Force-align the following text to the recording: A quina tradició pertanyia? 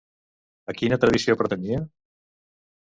A 0.73 0.75
quina 0.79 0.99
tradició 1.05 1.37
pertanyia? 1.45 1.85